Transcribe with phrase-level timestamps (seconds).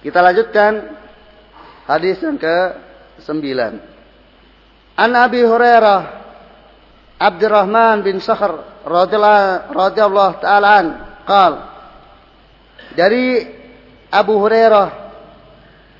[0.00, 0.96] Kita lanjutkan
[1.84, 3.44] hadis yang ke-9.
[4.96, 6.00] An Abi Hurairah
[7.20, 10.86] Abdurrahman bin Sakhr radhiyallahu taala an
[11.28, 11.52] qal.
[12.96, 13.44] Dari
[14.08, 14.88] Abu Hurairah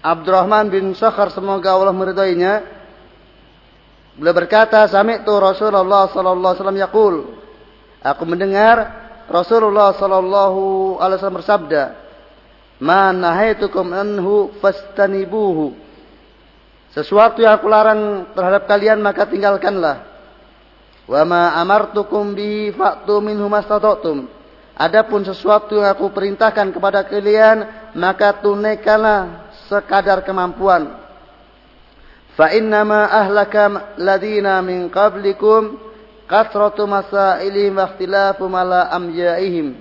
[0.00, 2.64] Abdurrahman bin Sakhr semoga Allah meridainya
[4.16, 7.16] beliau berkata sami'tu Rasulullah sallallahu alaihi wasallam yaqul.
[8.00, 8.76] Aku mendengar
[9.28, 11.82] Rasulullah sallallahu alaihi wasallam bersabda
[12.80, 15.76] Ma nahaitukum anhu fastanibuhu
[16.90, 20.10] Sesuatu yang aku larang terhadap kalian maka tinggalkanlah.
[21.06, 24.26] Wa ma amartukum bi fa'tu minhu mastata'tum.
[24.74, 30.98] Adapun sesuatu yang aku perintahkan kepada kalian maka tunaikanlah sekadar kemampuan.
[32.34, 35.78] Fa innama ahlaka ladina min qablikum
[36.26, 39.78] kathratu masailihim wa ikhtilafu mala amjaihim.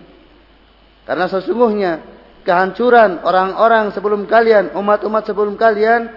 [1.10, 2.06] Karena sesungguhnya
[2.44, 6.10] kehancuran orang-orang sebelum kalian, umat-umat sebelum kalian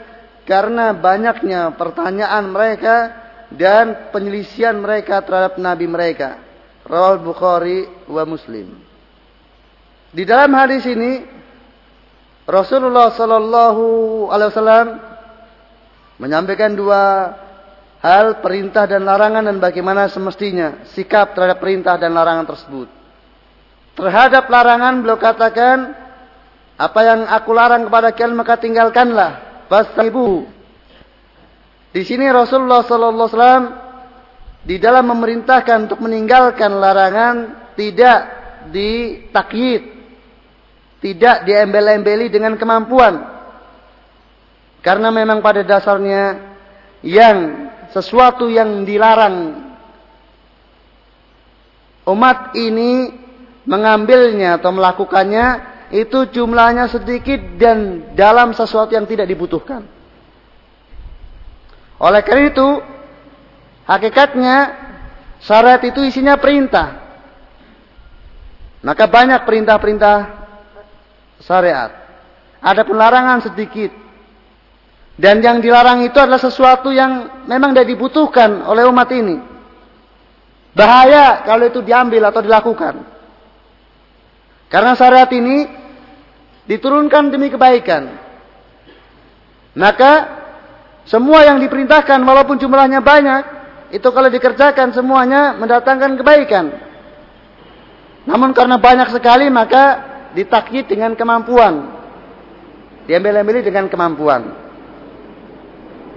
[0.42, 2.96] karena banyaknya pertanyaan mereka
[3.52, 6.40] dan penyelisian mereka terhadap nabi mereka.
[6.82, 8.74] Rawal Bukhari wa Muslim.
[10.12, 11.24] Di dalam hadis ini
[12.42, 13.84] Rasulullah sallallahu
[14.28, 14.86] alaihi wasallam
[16.18, 17.32] menyampaikan dua
[18.02, 22.90] hal perintah dan larangan dan bagaimana semestinya sikap terhadap perintah dan larangan tersebut.
[23.94, 26.01] Terhadap larangan beliau katakan
[26.76, 30.44] apa yang aku larang kepada kalian maka tinggalkanlah Fastaibu.
[31.92, 33.66] Di sini Rasulullah sallallahu alaihi wasallam
[34.62, 37.36] di dalam memerintahkan untuk meninggalkan larangan
[37.76, 38.18] tidak
[38.68, 39.82] ditakyid,
[41.00, 43.32] tidak diembel-embeli dengan kemampuan.
[44.84, 46.52] Karena memang pada dasarnya
[47.00, 49.62] yang sesuatu yang dilarang
[52.08, 53.14] umat ini
[53.64, 59.84] mengambilnya atau melakukannya itu jumlahnya sedikit dan dalam sesuatu yang tidak dibutuhkan.
[62.00, 62.68] Oleh karena itu,
[63.84, 64.56] hakikatnya
[65.44, 66.98] syariat itu isinya perintah.
[68.82, 70.16] Maka banyak perintah-perintah
[71.44, 71.92] syariat.
[72.58, 73.92] Ada pelarangan sedikit.
[75.14, 79.36] Dan yang dilarang itu adalah sesuatu yang memang tidak dibutuhkan oleh umat ini.
[80.72, 83.04] Bahaya kalau itu diambil atau dilakukan.
[84.72, 85.81] Karena syariat ini
[86.66, 88.18] diturunkan demi kebaikan.
[89.72, 90.12] Maka
[91.08, 93.42] semua yang diperintahkan walaupun jumlahnya banyak,
[93.92, 96.66] itu kalau dikerjakan semuanya mendatangkan kebaikan.
[98.22, 101.98] Namun karena banyak sekali maka ditakyid dengan kemampuan.
[103.10, 104.54] Diambil-ambil dengan kemampuan.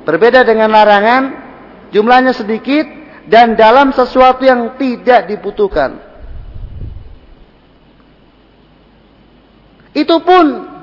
[0.05, 1.23] Berbeda dengan larangan,
[1.89, 2.85] jumlahnya sedikit
[3.25, 6.04] dan dalam sesuatu yang tidak dibutuhkan.
[9.95, 10.75] Itu pun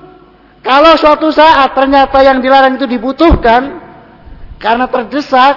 [0.65, 3.77] kalau suatu saat ternyata yang dilarang itu dibutuhkan
[4.57, 5.55] karena terdesak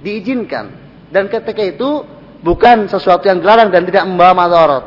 [0.00, 0.72] diizinkan
[1.12, 2.06] dan ketika itu
[2.40, 4.84] bukan sesuatu yang dilarang dan tidak membawa madarat.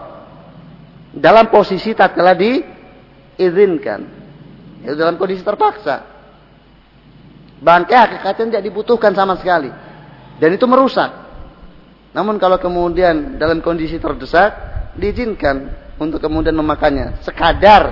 [1.13, 4.01] Dalam posisi tak tatkala diizinkan.
[4.81, 6.09] Itu dalam kondisi terpaksa.
[7.61, 9.69] Bangkai hakikatnya tidak dibutuhkan sama sekali.
[10.41, 11.11] Dan itu merusak.
[12.17, 14.57] Namun kalau kemudian dalam kondisi terdesak
[14.97, 17.21] diizinkan untuk kemudian memakannya.
[17.21, 17.83] Sekadar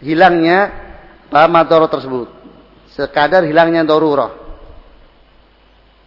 [0.00, 0.72] hilangnya
[1.28, 2.28] pamadoro tersebut.
[2.92, 4.32] Sekadar hilangnya darurah.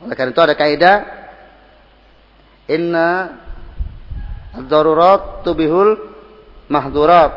[0.03, 0.95] Oleh karena itu ada kaidah
[2.67, 3.09] inna
[4.51, 5.95] ad-darurat tubihul
[6.67, 7.31] mahdurat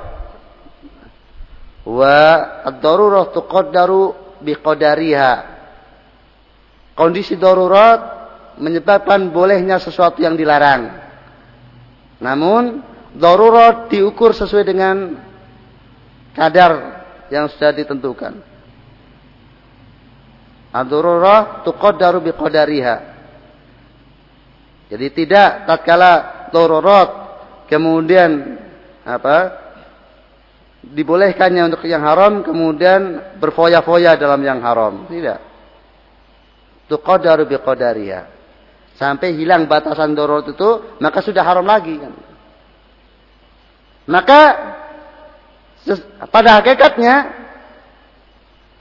[1.87, 2.19] wa
[2.67, 4.03] ad-darurat tuqaddaru
[4.43, 5.55] biqadariha.
[6.97, 8.17] Kondisi darurat
[8.59, 11.06] menyebabkan bolehnya sesuatu yang dilarang.
[12.21, 12.81] Namun
[13.17, 15.17] darurat diukur sesuai dengan
[16.33, 18.41] kadar yang sudah ditentukan.
[20.73, 22.97] Ad-darurah tuqaddaru biqadariha.
[24.93, 26.13] Jadi tidak tatkala
[26.53, 27.11] darurat
[27.67, 28.61] kemudian
[29.03, 29.65] apa?
[30.87, 35.11] dibolehkannya untuk yang haram kemudian berfoya-foya dalam yang haram.
[35.11, 35.41] Tidak.
[36.87, 38.36] Tuqaddaru biqadariha
[38.97, 42.13] sampai hilang batasan dorot itu, maka sudah haram lagi kan.
[44.07, 44.41] Maka
[46.33, 47.31] pada hakikatnya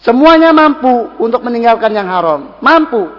[0.02, 3.12] semuanya mampu untuk meninggalkan yang haram, mampu.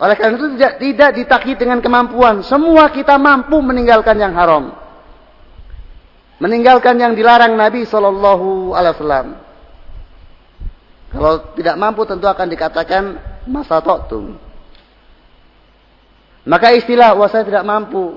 [0.00, 2.40] Oleh karena itu tidak tidak ditakhid dengan kemampuan.
[2.40, 4.72] Semua kita mampu meninggalkan yang haram.
[6.40, 9.28] Meninggalkan yang dilarang Nabi Shallallahu Alaihi Wasallam.
[11.12, 13.02] Kalau tidak mampu tentu akan dikatakan
[13.44, 14.40] masa toktum.
[16.48, 18.16] Maka istilah wah saya tidak mampu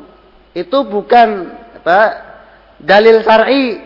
[0.55, 1.99] itu bukan apa
[2.79, 3.81] dalil syar'i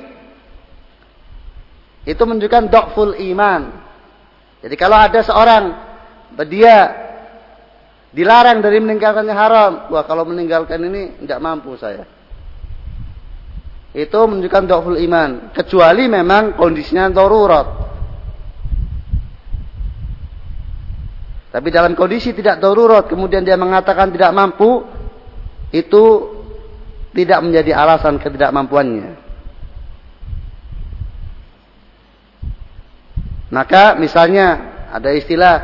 [2.07, 3.61] itu menunjukkan dokful iman.
[4.63, 5.63] Jadi kalau ada seorang
[6.47, 6.77] dia
[8.15, 12.07] dilarang dari meninggalkan yang haram, wah kalau meninggalkan ini tidak mampu saya.
[13.91, 17.67] Itu menunjukkan dokful iman, kecuali memang kondisinya darurat.
[21.47, 24.83] Tapi dalam kondisi tidak darurat, kemudian dia mengatakan tidak mampu,
[25.71, 26.03] itu
[27.15, 29.15] tidak menjadi alasan ketidakmampuannya.
[33.47, 35.55] Maka misalnya ada istilah,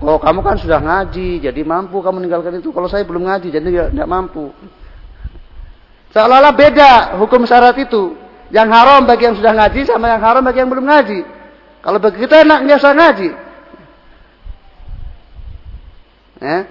[0.00, 2.72] oh kamu kan sudah ngaji, jadi mampu kamu meninggalkan itu.
[2.72, 4.50] Kalau saya belum ngaji, jadi tidak mampu.
[6.16, 8.16] Seolah-olah beda hukum syarat itu.
[8.48, 11.20] Yang haram bagi yang sudah ngaji sama yang haram bagi yang belum ngaji.
[11.84, 13.28] Kalau bagi kita enak biasa ngaji.
[16.40, 16.68] Ya.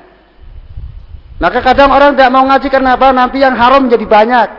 [1.35, 3.11] Maka kadang orang tidak mau ngaji karena apa?
[3.11, 4.49] Nanti yang haram jadi banyak.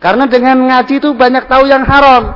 [0.00, 2.32] Karena dengan ngaji itu banyak tahu yang haram.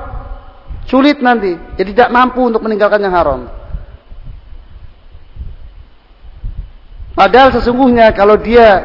[0.85, 1.57] Sulit nanti.
[1.81, 3.41] Jadi tidak mampu untuk meninggalkan yang haram.
[7.15, 8.85] Padahal sesungguhnya kalau dia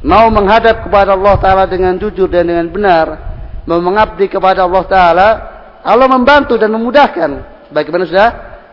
[0.00, 3.06] mau menghadap kepada Allah Ta'ala dengan jujur dan dengan benar.
[3.68, 5.28] Mau mengabdi kepada Allah Ta'ala.
[5.84, 7.30] Allah membantu dan memudahkan.
[7.72, 8.30] Bagaimana sudah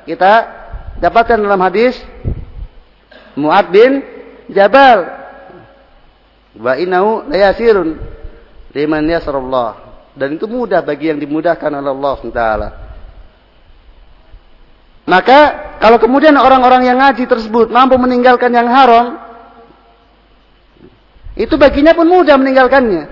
[0.07, 0.62] kita
[0.99, 1.97] dapatkan dalam hadis
[3.33, 4.01] Mu'ad bin
[4.49, 5.23] Jabal.
[6.53, 7.97] Wa innahu layasirun
[8.73, 9.69] liman yasrallah.
[10.13, 12.43] Dan itu mudah bagi yang dimudahkan oleh Allah SWT.
[15.03, 15.39] Maka
[15.81, 19.19] kalau kemudian orang-orang yang ngaji tersebut mampu meninggalkan yang haram,
[21.33, 23.03] itu baginya pun mudah meninggalkannya.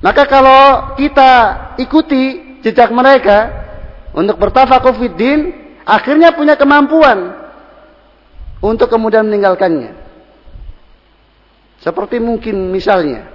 [0.00, 1.32] Maka kalau kita
[1.80, 3.52] ikuti jejak mereka
[4.12, 7.44] untuk bertafakuh fiddin, akhirnya punya kemampuan
[8.64, 9.92] untuk kemudian meninggalkannya.
[11.84, 13.28] Seperti mungkin misalnya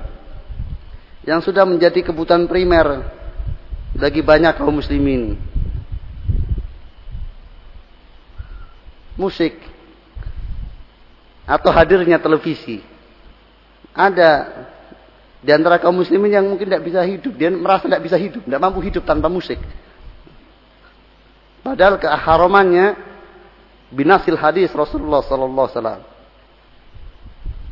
[1.21, 3.05] yang sudah menjadi kebutuhan primer
[3.93, 5.37] bagi banyak kaum muslimin.
[9.13, 9.53] Musik
[11.45, 12.81] atau hadirnya televisi.
[13.93, 14.65] Ada
[15.41, 18.61] di antara kaum muslimin yang mungkin tidak bisa hidup, dia merasa tidak bisa hidup, tidak
[18.61, 19.57] mampu hidup tanpa musik.
[21.59, 22.95] Padahal keharumannya
[23.91, 26.07] binasil hadis Rasulullah sallallahu alaihi.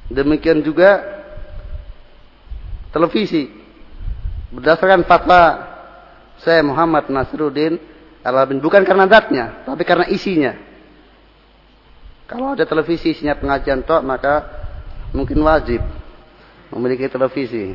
[0.07, 1.03] Demikian juga
[2.95, 3.51] televisi
[4.55, 5.41] berdasarkan fatwa
[6.39, 7.75] saya Muhammad Nasruddin
[8.23, 10.55] Al-Albani bukan karena zatnya tapi karena isinya.
[12.27, 14.35] Kalau ada televisi isinya pengajian tok maka
[15.15, 15.79] mungkin wajib
[16.71, 17.71] memiliki televisi.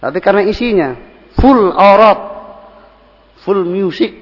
[0.00, 0.94] Tapi karena isinya
[1.36, 2.18] full aurat,
[3.42, 4.12] full music,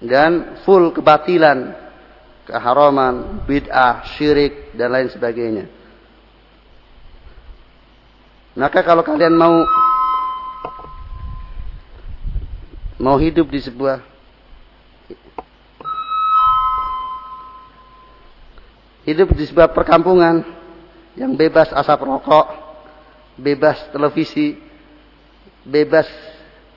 [0.00, 1.76] dan full kebatilan,
[2.48, 5.66] keharaman, bid'ah, syirik dan lain sebagainya.
[8.56, 9.62] Maka kalau kalian mau
[13.00, 14.04] mau hidup di sebuah
[19.08, 20.44] hidup di sebuah perkampungan
[21.16, 22.46] yang bebas asap rokok,
[23.40, 24.54] bebas televisi,
[25.64, 26.06] bebas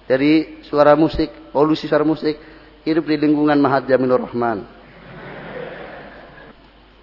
[0.04, 2.36] dari suara musik, polusi suara musik,
[2.84, 4.84] hidup di lingkungan Mahat Jamilur Rahman.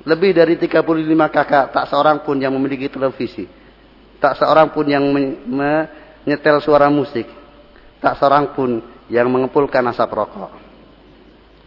[0.00, 0.81] Lebih dari 35
[1.29, 3.44] kakak, tak seorang pun yang memiliki televisi.
[4.20, 5.05] Tak seorang pun yang
[5.44, 7.29] menyetel suara musik.
[8.01, 8.81] Tak seorang pun
[9.13, 10.53] yang mengepulkan asap rokok.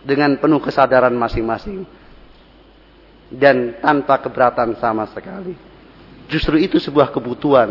[0.02, 1.86] Dengan penuh kesadaran masing-masing.
[3.34, 5.54] Dan tanpa keberatan sama sekali.
[6.30, 7.70] Justru itu sebuah kebutuhan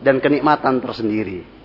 [0.00, 1.57] dan kenikmatan tersendiri.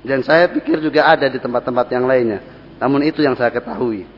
[0.00, 2.40] Dan saya pikir juga ada di tempat-tempat yang lainnya.
[2.80, 4.08] Namun itu yang saya ketahui.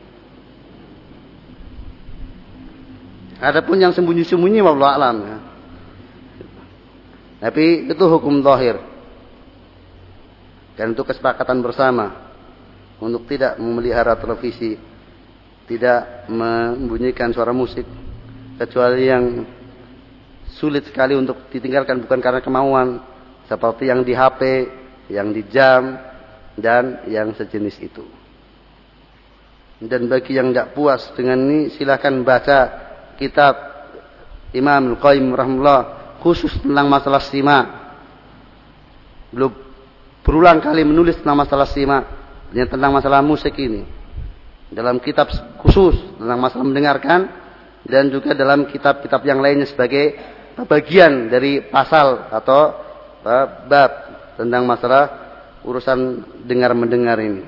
[3.43, 5.37] Adapun yang sembunyi-sembunyi wallahu alam ya.
[7.43, 8.79] Tapi itu hukum zahir.
[10.79, 12.31] Dan itu kesepakatan bersama
[13.03, 14.79] untuk tidak memelihara televisi,
[15.67, 17.83] tidak membunyikan suara musik
[18.55, 19.43] kecuali yang
[20.55, 23.03] sulit sekali untuk ditinggalkan bukan karena kemauan
[23.51, 24.41] seperti yang di HP
[25.11, 25.99] yang di jam,
[26.57, 28.05] dan yang sejenis itu.
[29.83, 32.59] Dan bagi yang tidak puas dengan ini silahkan baca
[33.19, 33.55] kitab
[34.55, 35.81] Imam Al-Qayyim rahimahullah
[36.21, 37.65] khusus tentang masalah simak.
[39.33, 39.51] Belum
[40.23, 42.05] berulang kali menulis tentang masalah simak,
[42.53, 43.83] tentang masalah musik ini.
[44.71, 45.27] Dalam kitab
[45.59, 47.21] khusus tentang masalah mendengarkan
[47.83, 50.15] dan juga dalam kitab-kitab yang lainnya sebagai
[50.63, 52.61] bagian dari pasal atau
[53.25, 53.91] eh, bab
[54.35, 55.09] tentang masalah
[55.63, 57.43] urusan dengar-mendengar ini.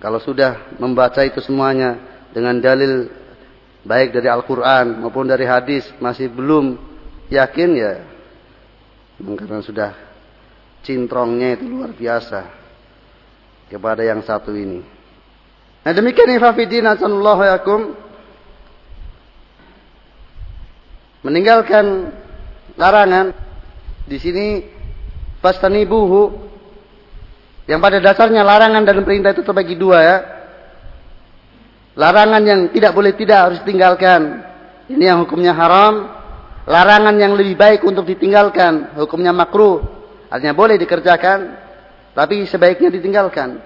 [0.00, 2.00] Kalau sudah membaca itu semuanya
[2.32, 3.12] dengan dalil
[3.84, 6.80] baik dari Al-Quran maupun dari hadis masih belum
[7.28, 7.92] yakin ya
[9.20, 9.90] karena sudah
[10.80, 12.48] cintrongnya itu luar biasa
[13.68, 14.80] kepada yang satu ini.
[15.84, 17.80] Nah demikian ifafidin asallahu yakum
[21.20, 22.12] meninggalkan
[22.80, 23.36] larangan
[24.08, 24.46] di sini
[25.88, 26.50] buhu
[27.70, 30.16] yang pada dasarnya larangan dan perintah itu terbagi dua ya.
[31.94, 34.42] Larangan yang tidak boleh tidak harus ditinggalkan.
[34.90, 36.10] Ini yang hukumnya haram.
[36.66, 38.98] Larangan yang lebih baik untuk ditinggalkan.
[38.98, 39.86] Hukumnya makruh.
[40.26, 41.38] Artinya boleh dikerjakan.
[42.10, 43.62] Tapi sebaiknya ditinggalkan.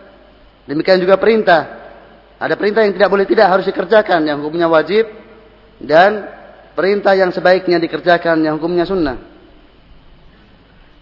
[0.69, 1.89] Demikian juga perintah.
[2.37, 4.21] Ada perintah yang tidak boleh tidak harus dikerjakan.
[4.29, 5.09] Yang hukumnya wajib.
[5.81, 6.29] Dan
[6.77, 8.45] perintah yang sebaiknya dikerjakan.
[8.45, 9.34] Yang hukumnya sunnah.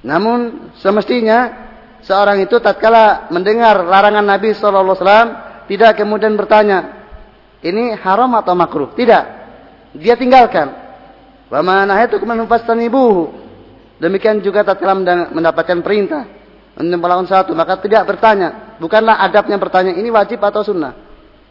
[0.03, 1.51] Namun semestinya
[2.03, 4.99] seorang itu tatkala mendengar larangan Nabi SAW
[5.71, 7.03] tidak kemudian bertanya
[7.63, 8.91] ini haram atau makruh?
[8.99, 9.25] Tidak.
[9.95, 10.69] Dia tinggalkan.
[11.47, 13.31] Wa nahaytukum an fastanibuhu.
[14.03, 14.99] Demikian juga tatkala
[15.31, 16.27] mendapatkan perintah
[16.75, 18.75] untuk melakukan satu, maka tidak bertanya.
[18.83, 20.99] Bukanlah adabnya bertanya ini wajib atau sunnah.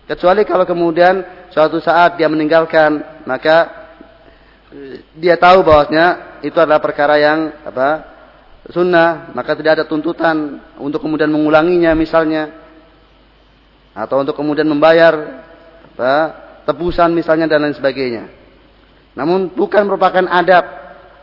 [0.03, 3.87] Kecuali kalau kemudian suatu saat dia meninggalkan, maka
[5.15, 8.10] dia tahu bahwasanya itu adalah perkara yang apa
[8.69, 12.53] sunnah, maka tidak ada tuntutan untuk kemudian mengulanginya misalnya,
[13.97, 15.41] atau untuk kemudian membayar
[16.67, 18.29] tebusan misalnya dan lain sebagainya.
[19.17, 20.63] Namun bukan merupakan adab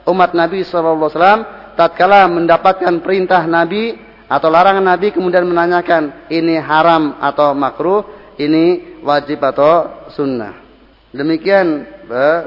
[0.08, 1.08] umat Nabi SAW
[1.78, 3.96] tatkala mendapatkan perintah Nabi
[4.28, 8.04] atau larangan Nabi kemudian menanyakan ini haram atau makruh,
[8.36, 10.58] ini wajib atau sunnah.
[11.14, 11.88] Demikian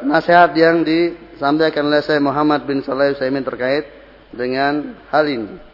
[0.05, 4.00] nasihat yang disampaikan oleh saya Muhammad bin Saleh Utsaimin terkait
[4.31, 5.71] dengan hal ini.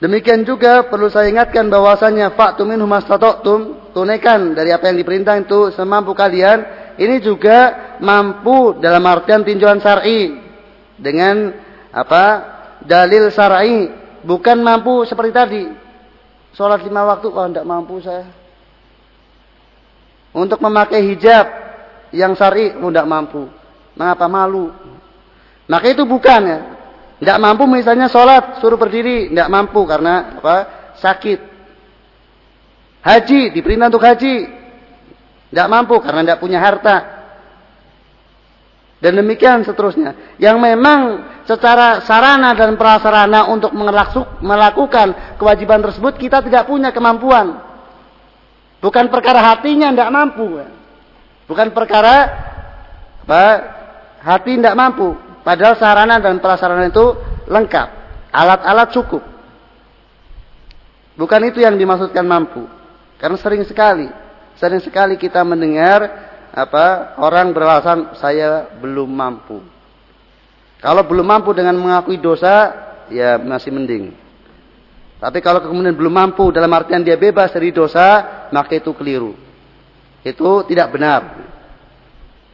[0.00, 5.76] Demikian juga perlu saya ingatkan bahwasanya faktu minhum mastata'tum, tunaikan dari apa yang diperintah itu
[5.76, 6.80] semampu kalian.
[6.96, 10.40] Ini juga mampu dalam artian tinjauan syar'i
[10.96, 11.52] dengan
[11.92, 12.56] apa?
[12.80, 13.92] dalil syar'i,
[14.24, 15.64] bukan mampu seperti tadi.
[16.56, 18.24] Sholat lima waktu kalau tidak mampu saya.
[20.32, 21.44] Untuk memakai hijab
[22.16, 23.52] yang syar'i tidak mampu.
[24.00, 24.72] Mengapa malu?
[25.68, 26.60] Maka itu bukan ya.
[27.20, 29.28] Tidak mampu misalnya sholat, suruh berdiri.
[29.28, 30.56] Tidak mampu karena apa?
[30.96, 31.40] Sakit.
[33.04, 34.36] Haji, diperintah untuk haji.
[35.52, 36.96] Tidak mampu karena tidak punya harta.
[39.04, 40.36] Dan demikian seterusnya.
[40.40, 41.00] Yang memang
[41.44, 43.72] secara sarana dan prasarana untuk
[44.40, 47.60] melakukan kewajiban tersebut kita tidak punya kemampuan.
[48.80, 50.64] Bukan perkara hatinya tidak mampu.
[51.44, 52.16] Bukan perkara
[53.24, 53.44] apa,
[54.24, 55.29] hati tidak mampu.
[55.40, 57.16] Padahal sarana dan prasarana itu
[57.48, 57.88] lengkap.
[58.30, 59.22] Alat-alat cukup.
[61.16, 62.64] Bukan itu yang dimaksudkan mampu.
[63.20, 64.08] Karena sering sekali,
[64.56, 66.08] sering sekali kita mendengar
[66.50, 69.60] apa orang beralasan saya belum mampu.
[70.80, 72.72] Kalau belum mampu dengan mengakui dosa,
[73.12, 74.16] ya masih mending.
[75.20, 79.36] Tapi kalau kemudian belum mampu dalam artian dia bebas dari dosa, maka itu keliru.
[80.24, 81.36] Itu tidak benar.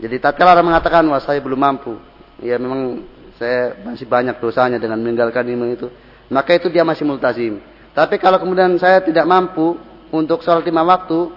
[0.02, 1.94] Jadi tatkala orang mengatakan wah saya belum mampu,
[2.40, 3.04] ya memang
[3.36, 5.88] saya masih banyak dosanya dengan meninggalkan ilmu itu,
[6.32, 7.60] maka itu dia masih multazim.
[7.92, 9.76] Tapi kalau kemudian saya tidak mampu
[10.12, 11.32] untuk sholat lima waktu,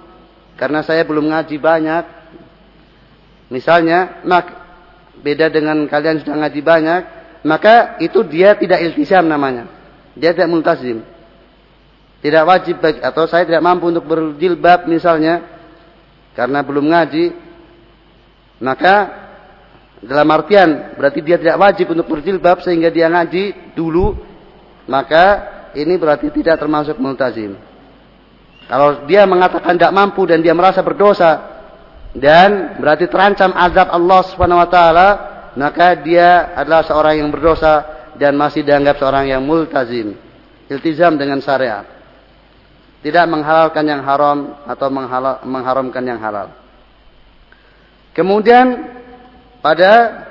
[0.59, 2.03] karena saya belum ngaji banyak,
[3.51, 4.47] misalnya, mak,
[5.19, 7.01] beda dengan kalian sudah ngaji banyak,
[7.47, 9.67] maka itu dia tidak iltisam namanya.
[10.19, 11.03] Dia tidak multazim.
[12.19, 15.47] Tidak wajib bagi, atau saya tidak mampu untuk berjilbab misalnya,
[16.35, 17.25] karena belum ngaji,
[18.59, 19.18] maka
[19.99, 24.15] dalam artian berarti dia tidak wajib untuk berjilbab sehingga dia ngaji dulu,
[24.87, 25.25] maka
[25.75, 27.59] ini berarti tidak termasuk multazim.
[28.69, 31.59] Kalau dia mengatakan tidak mampu dan dia merasa berdosa
[32.15, 35.09] dan berarti terancam azab Allah Subhanahu wa taala,
[35.59, 37.83] maka dia adalah seorang yang berdosa
[38.15, 40.15] dan masih dianggap seorang yang multazim.
[40.69, 41.83] Iltizam dengan syariat.
[42.99, 44.87] Tidak menghalalkan yang haram atau
[45.43, 46.51] mengharamkan yang halal.
[48.13, 48.99] Kemudian
[49.59, 50.23] pada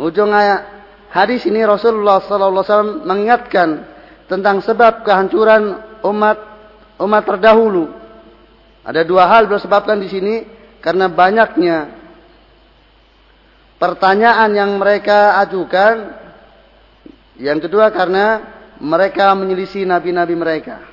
[0.00, 0.64] ujung ayat
[1.12, 3.84] hadis ini Rasulullah SAW mengingatkan
[4.26, 6.38] tentang sebab kehancuran umat
[7.00, 7.92] umat terdahulu.
[8.84, 10.44] Ada dua hal bersebabkan di sini
[10.80, 11.88] karena banyaknya
[13.80, 16.24] pertanyaan yang mereka ajukan.
[17.34, 20.86] Yang kedua karena mereka menyelisih nabi-nabi mereka.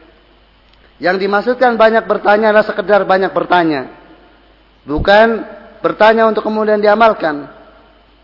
[0.97, 3.93] Yang dimaksudkan banyak bertanya adalah sekedar banyak bertanya.
[4.85, 7.49] Bukan bertanya untuk kemudian diamalkan.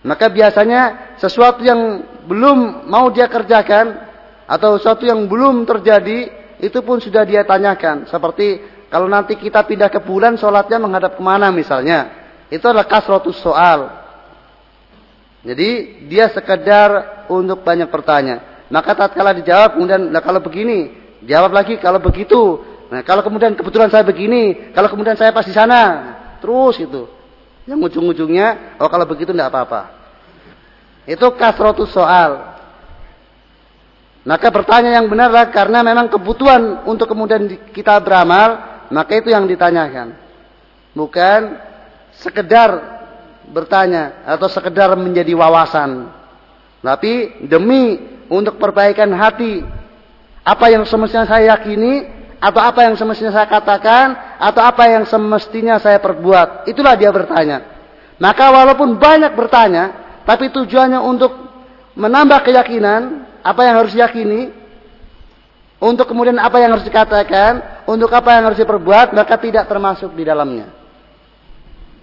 [0.06, 4.08] Maka biasanya sesuatu yang belum mau dia kerjakan
[4.48, 6.32] atau sesuatu yang belum terjadi
[6.64, 8.08] itu pun sudah dia tanyakan.
[8.08, 12.30] Seperti kalau nanti kita pindah ke bulan, sholatnya menghadap ke mana misalnya.
[12.48, 13.92] Itu adalah kasrotus soal.
[15.44, 18.68] Jadi dia sekedar untuk banyak bertanya.
[18.72, 20.92] Maka tatkala dijawab, kemudian nah kalau begini,
[21.24, 22.64] jawab lagi kalau begitu.
[22.88, 25.82] Nah kalau kemudian kebetulan saya begini, kalau kemudian saya pas di sana,
[26.40, 27.17] terus itu.
[27.68, 29.92] Yang ujung-ujungnya, oh kalau begitu tidak apa-apa.
[31.04, 32.56] Itu kasrotus soal.
[34.28, 40.16] Maka bertanya yang benarlah karena memang kebutuhan untuk kemudian kita beramal, maka itu yang ditanyakan.
[40.96, 41.60] Bukan
[42.16, 43.00] sekedar
[43.52, 46.12] bertanya atau sekedar menjadi wawasan.
[46.84, 49.64] Tapi demi untuk perbaikan hati,
[50.44, 55.82] apa yang semestinya saya yakini atau apa yang semestinya saya katakan atau apa yang semestinya
[55.82, 57.66] saya perbuat, itulah dia bertanya.
[58.18, 59.94] Maka walaupun banyak bertanya,
[60.26, 61.34] tapi tujuannya untuk
[61.98, 64.54] menambah keyakinan, apa yang harus yakini,
[65.78, 70.26] untuk kemudian apa yang harus dikatakan, untuk apa yang harus diperbuat, maka tidak termasuk di
[70.26, 70.74] dalamnya.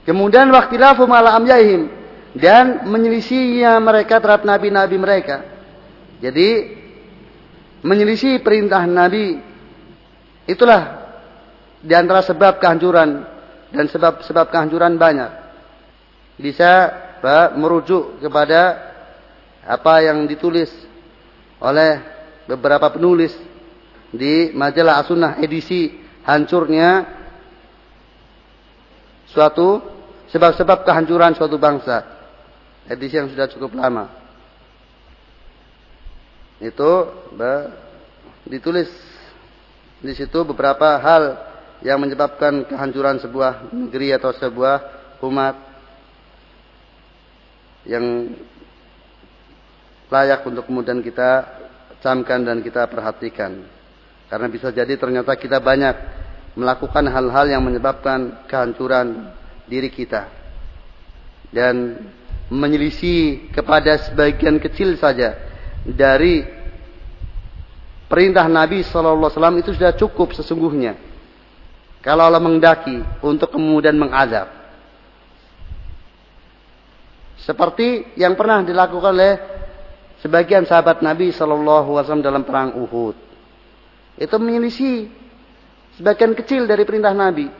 [0.06, 1.90] Kemudian waktilafu mala amyahim
[2.34, 5.46] dan menyelisihinya mereka terhadap nabi-nabi mereka.
[6.18, 6.76] Jadi
[7.82, 9.53] menyelisih perintah nabi
[10.44, 11.04] itulah
[11.84, 13.24] di antara sebab kehancuran
[13.74, 15.30] dan sebab-sebab kehancuran banyak.
[16.40, 16.90] Bisa
[17.56, 18.92] merujuk kepada
[19.64, 20.68] apa yang ditulis
[21.56, 22.00] oleh
[22.44, 23.32] beberapa penulis
[24.12, 27.08] di majalah As-Sunnah edisi hancurnya
[29.32, 29.80] suatu
[30.28, 32.04] sebab-sebab kehancuran suatu bangsa.
[32.84, 34.12] Edisi yang sudah cukup lama.
[36.60, 37.08] Itu
[38.44, 38.92] ditulis
[40.04, 41.40] di situ beberapa hal
[41.80, 44.76] yang menyebabkan kehancuran sebuah negeri atau sebuah
[45.24, 45.56] umat
[47.88, 48.36] yang
[50.12, 51.48] layak untuk kemudian kita
[52.04, 53.64] camkan dan kita perhatikan.
[54.28, 55.96] Karena bisa jadi ternyata kita banyak
[56.52, 59.32] melakukan hal-hal yang menyebabkan kehancuran
[59.64, 60.28] diri kita.
[61.48, 62.04] Dan
[62.52, 65.38] menyelisih kepada sebagian kecil saja
[65.84, 66.44] dari
[68.14, 70.94] perintah Nabi SAW itu sudah cukup sesungguhnya.
[71.98, 74.46] Kalau Allah menghendaki untuk kemudian mengazab.
[77.42, 79.34] Seperti yang pernah dilakukan oleh
[80.24, 83.12] Sebagian sahabat Nabi Wasallam dalam perang Uhud
[84.16, 85.12] itu menyelisih
[86.00, 87.52] sebagian kecil dari perintah Nabi.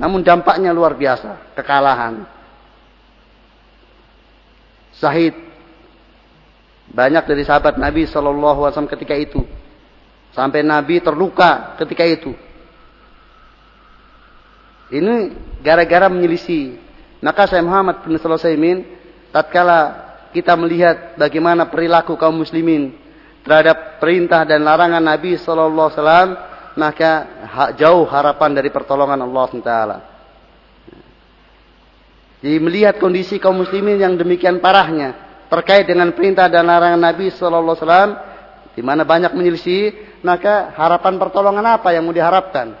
[0.00, 2.24] Namun dampaknya luar biasa, kekalahan.
[4.96, 5.36] Sahid
[6.88, 9.44] banyak dari sahabat Nabi Shallallahu Alaihi Wasallam ketika itu
[10.34, 12.34] sampai Nabi terluka ketika itu.
[14.92, 15.32] Ini
[15.64, 16.76] gara-gara menyelisih.
[17.24, 18.84] Maka saya Muhammad bin Sulaiman
[19.32, 20.04] tatkala
[20.36, 22.92] kita melihat bagaimana perilaku kaum muslimin
[23.46, 26.28] terhadap perintah dan larangan Nabi sallallahu alaihi wasallam
[26.74, 27.12] maka
[27.78, 29.72] jauh harapan dari pertolongan Allah SWT.
[32.44, 35.16] Jadi melihat kondisi kaum muslimin yang demikian parahnya
[35.48, 38.10] terkait dengan perintah dan larangan Nabi sallallahu alaihi wasallam
[38.74, 42.72] di mana banyak menyelisih, maka harapan pertolongan apa yang mau diharapkan?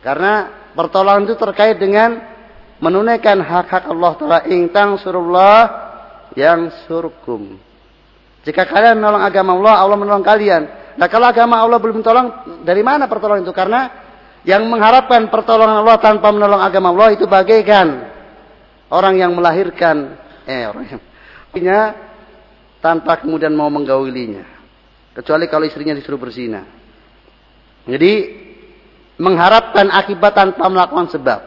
[0.00, 2.22] Karena pertolongan itu terkait dengan
[2.78, 4.38] menunaikan hak-hak Allah Taala.
[4.48, 5.60] Intang surullah
[6.38, 7.58] yang surkum.
[8.46, 10.62] Jika kalian menolong agama Allah, Allah menolong kalian.
[10.96, 13.52] Nah kalau agama Allah belum tolong, dari mana pertolongan itu?
[13.52, 13.90] Karena
[14.46, 18.08] yang mengharapkan pertolongan Allah tanpa menolong agama Allah itu bagaikan
[18.88, 20.16] orang yang melahirkan,
[20.48, 21.00] eh orang yang
[21.52, 21.78] punya
[22.80, 24.59] tanpa kemudian mau menggaulinya.
[25.10, 26.62] Kecuali kalau istrinya disuruh berzina.
[27.84, 28.12] Jadi
[29.20, 31.40] mengharapkan akibat tanpa melakukan sebab.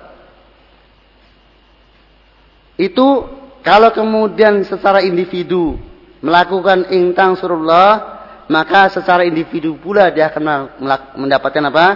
[2.78, 3.26] Itu
[3.64, 5.80] kalau kemudian secara individu
[6.20, 8.22] melakukan intang surullah,
[8.52, 10.78] maka secara individu pula dia akan
[11.16, 11.88] mendapatkan apa?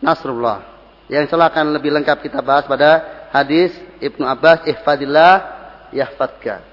[0.00, 0.72] Nasrullah.
[1.12, 5.34] Yang akan lebih lengkap kita bahas pada hadis Ibnu Abbas, ihfadillah
[5.92, 6.71] yahfadka.